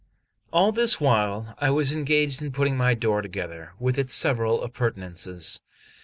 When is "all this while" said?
0.53-1.55